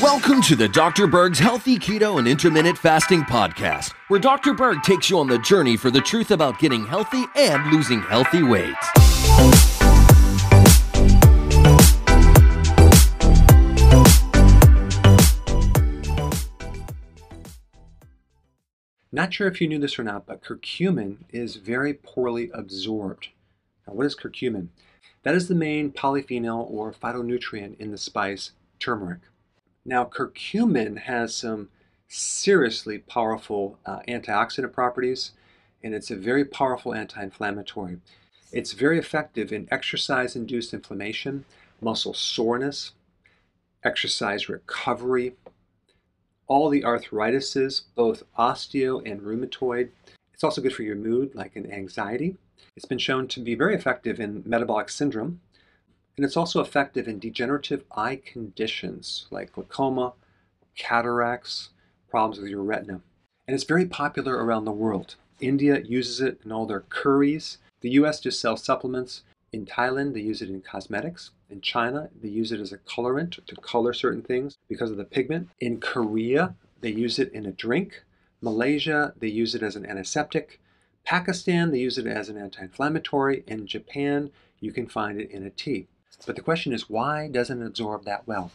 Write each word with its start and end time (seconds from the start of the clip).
Welcome 0.00 0.40
to 0.42 0.56
the 0.56 0.70
Dr. 0.72 1.06
Berg's 1.06 1.38
Healthy 1.38 1.78
Keto 1.78 2.18
and 2.18 2.26
Intermittent 2.26 2.78
Fasting 2.78 3.20
Podcast, 3.24 3.92
where 4.08 4.18
Dr. 4.18 4.54
Berg 4.54 4.82
takes 4.82 5.10
you 5.10 5.18
on 5.18 5.26
the 5.26 5.38
journey 5.40 5.76
for 5.76 5.90
the 5.90 6.00
truth 6.00 6.30
about 6.30 6.58
getting 6.58 6.86
healthy 6.86 7.26
and 7.34 7.70
losing 7.70 8.00
healthy 8.00 8.42
weight. 8.42 8.74
Not 19.12 19.34
sure 19.34 19.48
if 19.48 19.60
you 19.60 19.68
knew 19.68 19.78
this 19.78 19.98
or 19.98 20.02
not, 20.02 20.26
but 20.26 20.42
curcumin 20.42 21.18
is 21.30 21.56
very 21.56 21.92
poorly 21.92 22.50
absorbed. 22.54 23.28
Now, 23.86 23.92
what 23.92 24.06
is 24.06 24.16
curcumin? 24.16 24.68
That 25.26 25.34
is 25.34 25.48
the 25.48 25.56
main 25.56 25.90
polyphenol 25.90 26.70
or 26.70 26.92
phytonutrient 26.92 27.80
in 27.80 27.90
the 27.90 27.98
spice 27.98 28.52
turmeric. 28.78 29.22
Now, 29.84 30.04
curcumin 30.04 30.98
has 30.98 31.34
some 31.34 31.68
seriously 32.06 32.98
powerful 32.98 33.76
uh, 33.84 34.02
antioxidant 34.06 34.72
properties, 34.72 35.32
and 35.82 35.96
it's 35.96 36.12
a 36.12 36.16
very 36.16 36.44
powerful 36.44 36.94
anti 36.94 37.20
inflammatory. 37.20 37.98
It's 38.52 38.70
very 38.70 39.00
effective 39.00 39.52
in 39.52 39.66
exercise 39.68 40.36
induced 40.36 40.72
inflammation, 40.72 41.44
muscle 41.80 42.14
soreness, 42.14 42.92
exercise 43.82 44.48
recovery, 44.48 45.34
all 46.46 46.68
the 46.68 46.82
arthritises, 46.82 47.82
both 47.96 48.22
osteo 48.38 49.02
and 49.04 49.22
rheumatoid. 49.22 49.88
It's 50.32 50.44
also 50.44 50.62
good 50.62 50.72
for 50.72 50.84
your 50.84 50.94
mood, 50.94 51.34
like 51.34 51.56
in 51.56 51.68
anxiety. 51.72 52.36
It's 52.76 52.86
been 52.86 52.98
shown 52.98 53.28
to 53.28 53.40
be 53.40 53.54
very 53.54 53.74
effective 53.74 54.20
in 54.20 54.42
metabolic 54.46 54.88
syndrome, 54.88 55.40
and 56.16 56.24
it's 56.24 56.36
also 56.36 56.60
effective 56.60 57.06
in 57.06 57.18
degenerative 57.18 57.84
eye 57.94 58.16
conditions 58.16 59.26
like 59.30 59.52
glaucoma, 59.52 60.14
cataracts, 60.74 61.70
problems 62.08 62.40
with 62.40 62.50
your 62.50 62.62
retina. 62.62 63.00
And 63.46 63.54
it's 63.54 63.64
very 63.64 63.86
popular 63.86 64.42
around 64.42 64.64
the 64.64 64.72
world. 64.72 65.16
India 65.40 65.80
uses 65.80 66.20
it 66.20 66.40
in 66.44 66.52
all 66.52 66.66
their 66.66 66.80
curries. 66.80 67.58
The 67.80 67.90
US 67.90 68.20
just 68.20 68.40
sells 68.40 68.64
supplements. 68.64 69.22
In 69.52 69.66
Thailand, 69.66 70.14
they 70.14 70.20
use 70.20 70.42
it 70.42 70.48
in 70.48 70.62
cosmetics. 70.62 71.30
In 71.50 71.60
China, 71.60 72.10
they 72.20 72.28
use 72.28 72.52
it 72.52 72.60
as 72.60 72.72
a 72.72 72.78
colorant 72.78 73.44
to 73.46 73.56
color 73.56 73.92
certain 73.92 74.22
things 74.22 74.56
because 74.68 74.90
of 74.90 74.96
the 74.96 75.04
pigment. 75.04 75.50
In 75.60 75.80
Korea, 75.80 76.54
they 76.80 76.90
use 76.90 77.18
it 77.18 77.32
in 77.32 77.46
a 77.46 77.52
drink. 77.52 78.02
Malaysia, 78.40 79.14
they 79.18 79.28
use 79.28 79.54
it 79.54 79.62
as 79.62 79.76
an 79.76 79.86
antiseptic. 79.86 80.60
Pakistan, 81.06 81.70
they 81.70 81.78
use 81.78 81.98
it 81.98 82.06
as 82.06 82.28
an 82.28 82.36
anti 82.36 82.62
inflammatory. 82.62 83.44
In 83.46 83.66
Japan, 83.66 84.30
you 84.58 84.72
can 84.72 84.88
find 84.88 85.20
it 85.20 85.30
in 85.30 85.46
a 85.46 85.50
tea. 85.50 85.86
But 86.26 86.34
the 86.34 86.42
question 86.42 86.72
is, 86.72 86.90
why 86.90 87.28
doesn't 87.28 87.62
it 87.62 87.66
absorb 87.66 88.04
that 88.04 88.26
well? 88.26 88.50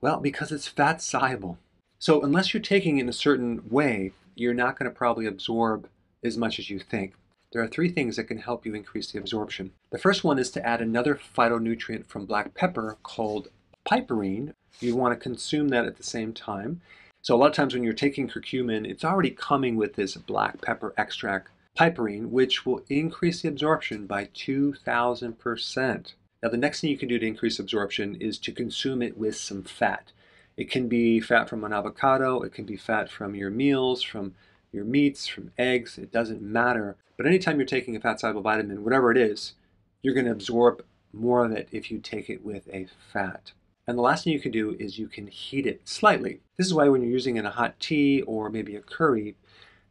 Well, 0.00 0.18
because 0.18 0.50
it's 0.50 0.66
fat 0.66 1.00
soluble. 1.00 1.58
So, 2.00 2.22
unless 2.22 2.52
you're 2.52 2.62
taking 2.62 2.98
it 2.98 3.02
in 3.02 3.08
a 3.08 3.12
certain 3.12 3.62
way, 3.70 4.12
you're 4.34 4.54
not 4.54 4.76
going 4.76 4.90
to 4.90 4.96
probably 4.96 5.26
absorb 5.26 5.88
as 6.24 6.36
much 6.36 6.58
as 6.58 6.68
you 6.68 6.80
think. 6.80 7.14
There 7.52 7.62
are 7.62 7.68
three 7.68 7.88
things 7.88 8.16
that 8.16 8.24
can 8.24 8.38
help 8.38 8.66
you 8.66 8.74
increase 8.74 9.12
the 9.12 9.18
absorption. 9.20 9.70
The 9.90 9.98
first 9.98 10.24
one 10.24 10.40
is 10.40 10.50
to 10.50 10.66
add 10.66 10.80
another 10.80 11.14
phytonutrient 11.14 12.06
from 12.06 12.26
black 12.26 12.54
pepper 12.54 12.98
called 13.04 13.48
piperine. 13.88 14.52
You 14.80 14.96
want 14.96 15.12
to 15.14 15.22
consume 15.22 15.68
that 15.68 15.84
at 15.84 15.96
the 15.96 16.02
same 16.02 16.32
time. 16.32 16.80
So, 17.22 17.36
a 17.36 17.38
lot 17.38 17.50
of 17.50 17.54
times 17.54 17.72
when 17.72 17.84
you're 17.84 17.92
taking 17.92 18.28
curcumin, 18.28 18.84
it's 18.84 19.04
already 19.04 19.30
coming 19.30 19.76
with 19.76 19.94
this 19.94 20.16
black 20.16 20.60
pepper 20.60 20.92
extract, 20.98 21.50
piperine, 21.78 22.28
which 22.28 22.64
will 22.64 22.84
increase 22.88 23.42
the 23.42 23.48
absorption 23.48 24.06
by 24.06 24.26
2,000%. 24.26 26.14
Now, 26.42 26.48
the 26.48 26.56
next 26.56 26.80
thing 26.80 26.90
you 26.90 26.98
can 26.98 27.08
do 27.08 27.18
to 27.18 27.26
increase 27.26 27.58
absorption 27.58 28.16
is 28.16 28.38
to 28.38 28.52
consume 28.52 29.02
it 29.02 29.16
with 29.16 29.36
some 29.36 29.62
fat. 29.62 30.12
It 30.56 30.70
can 30.70 30.88
be 30.88 31.20
fat 31.20 31.48
from 31.48 31.64
an 31.64 31.72
avocado, 31.72 32.42
it 32.42 32.52
can 32.52 32.64
be 32.64 32.76
fat 32.76 33.10
from 33.10 33.34
your 33.34 33.50
meals, 33.50 34.02
from 34.02 34.34
your 34.70 34.84
meats, 34.84 35.26
from 35.26 35.52
eggs, 35.58 35.98
it 35.98 36.12
doesn't 36.12 36.42
matter. 36.42 36.96
But 37.16 37.26
anytime 37.26 37.58
you're 37.58 37.66
taking 37.66 37.96
a 37.96 38.00
fat 38.00 38.20
soluble 38.20 38.42
vitamin, 38.42 38.84
whatever 38.84 39.10
it 39.10 39.16
is, 39.16 39.54
you're 40.02 40.14
going 40.14 40.26
to 40.26 40.32
absorb 40.32 40.84
more 41.12 41.44
of 41.44 41.52
it 41.52 41.68
if 41.72 41.90
you 41.90 41.98
take 41.98 42.28
it 42.28 42.44
with 42.44 42.68
a 42.68 42.86
fat. 43.12 43.52
And 43.86 43.98
the 43.98 44.02
last 44.02 44.24
thing 44.24 44.32
you 44.32 44.40
can 44.40 44.52
do 44.52 44.76
is 44.78 44.98
you 44.98 45.08
can 45.08 45.26
heat 45.26 45.66
it 45.66 45.88
slightly. 45.88 46.40
This 46.56 46.66
is 46.66 46.74
why 46.74 46.88
when 46.88 47.02
you're 47.02 47.10
using 47.10 47.36
in 47.36 47.46
a 47.46 47.50
hot 47.50 47.78
tea 47.80 48.22
or 48.22 48.50
maybe 48.50 48.76
a 48.76 48.80
curry, 48.80 49.36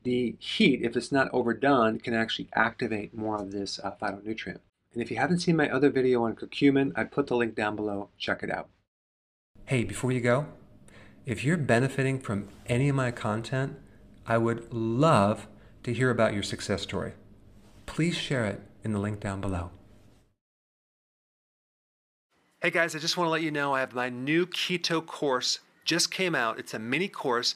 the 0.04 0.36
heat, 0.40 0.82
if 0.82 0.96
it's 0.96 1.12
not 1.12 1.30
overdone, 1.34 2.00
can 2.00 2.14
actually 2.14 2.50
activate 2.54 3.14
more 3.14 3.38
of 3.38 3.52
this 3.52 3.80
uh, 3.84 3.92
phytonutrient. 4.02 4.60
And 4.94 5.02
if 5.02 5.10
you 5.10 5.18
haven't 5.18 5.40
seen 5.40 5.56
my 5.56 5.70
other 5.70 5.90
video 5.90 6.24
on 6.24 6.36
curcumin, 6.36 6.92
I 6.96 7.04
put 7.04 7.28
the 7.28 7.36
link 7.36 7.56
down 7.56 7.76
below. 7.76 8.10
Check 8.18 8.44
it 8.44 8.52
out. 8.52 8.70
Hey, 9.66 9.84
before 9.84 10.12
you 10.12 10.22
go, 10.22 10.48
if 11.26 11.44
you're 11.44 11.58
benefiting 11.58 12.20
from 12.20 12.50
any 12.68 12.90
of 12.90 12.96
my 12.96 13.12
content, 13.12 13.78
I 14.28 14.38
would 14.38 14.72
love 14.74 15.48
to 15.84 15.94
hear 15.94 16.10
about 16.10 16.34
your 16.34 16.44
success 16.44 16.82
story. 16.82 17.14
Please 17.86 18.16
share 18.16 18.46
it 18.46 18.62
in 18.84 18.94
the 18.94 19.00
link 19.00 19.20
down 19.20 19.42
below. 19.42 19.72
Hey 22.62 22.72
guys, 22.72 22.96
I 22.96 23.00
just 23.00 23.18
want 23.18 23.28
to 23.28 23.32
let 23.32 23.42
you 23.42 23.52
know 23.52 23.74
I 23.74 23.82
have 23.82 23.94
my 23.94 24.08
new 24.10 24.46
keto 24.46 25.06
course 25.06 25.60
just 25.86 26.12
came 26.12 26.36
out. 26.36 26.60
It's 26.60 26.74
a 26.74 26.80
mini 26.80 27.08
course. 27.08 27.56